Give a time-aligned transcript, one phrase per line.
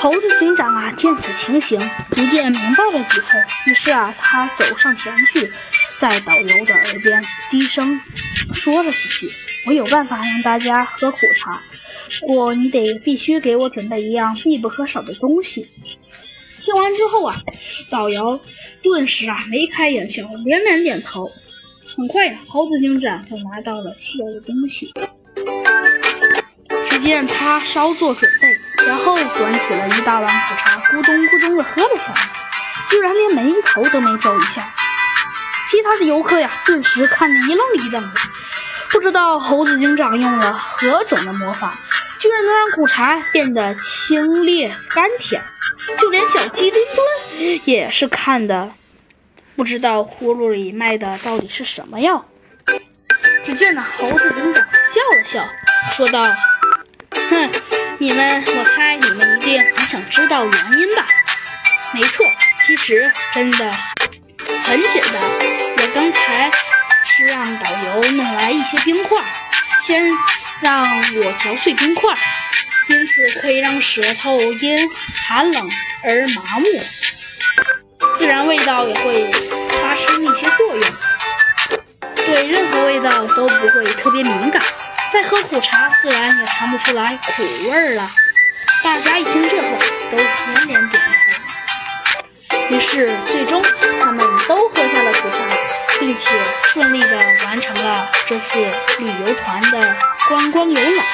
[0.00, 1.78] 猴子警长啊，见此情形，
[2.12, 3.46] 逐渐明白了几分。
[3.66, 5.52] 于是啊，他走上前去，
[5.98, 8.00] 在导游的耳边低声
[8.54, 9.30] 说了几句
[9.68, 11.62] ：“我有办法让大家喝苦茶，
[12.20, 15.66] 不过你得必须给我准备一样必不可少的东西。”
[16.58, 17.36] 听完之后啊，
[17.90, 18.40] 导游
[18.82, 21.30] 顿时啊眉开眼笑，连连点头。
[21.94, 24.90] 很快，猴子警长就拿到了需要的东西。
[26.88, 28.48] 只见他稍作准备。
[28.86, 32.30] 然后端起了一大碗苦茶，咕咚咕咚地喝了下来，
[32.88, 34.72] 居然连眉头都没皱一下。
[35.70, 38.20] 其他的游客呀，顿时看得一愣一愣的，
[38.90, 41.78] 不知道猴子警长用了何种的魔法，
[42.18, 45.40] 居然能让苦茶变得清冽甘甜。
[45.98, 48.72] 就连小鸡墩墩也是看的，
[49.54, 52.24] 不知道葫芦里卖的到底是什么药。
[53.44, 55.44] 只见那猴子警长笑了笑，
[55.92, 56.24] 说道
[57.30, 57.50] ：“哼。”
[58.02, 61.06] 你们，我猜你们一定很想知道原因吧？
[61.92, 62.24] 没错，
[62.66, 63.70] 其实真的
[64.64, 65.14] 很简单。
[65.76, 66.50] 我刚才
[67.04, 69.22] 是让导游弄来一些冰块，
[69.78, 70.02] 先
[70.62, 72.16] 让我嚼碎冰块，
[72.88, 75.70] 因此可以让舌头因寒冷
[76.02, 76.66] 而麻木，
[78.16, 79.30] 自然味道也会
[79.82, 80.92] 发生一些作用，
[82.16, 84.62] 对任何味道都不会特别敏感。
[85.10, 88.08] 再喝苦茶，自然也尝不出来苦味儿了。
[88.84, 89.76] 大家一听这话，
[90.08, 90.98] 都连连点头。
[92.68, 93.60] 于是，最终
[94.00, 95.38] 他们都喝下了苦茶，
[95.98, 96.30] 并且
[96.72, 98.60] 顺利地完成了这次
[98.98, 99.96] 旅游团的
[100.28, 101.04] 观光游览。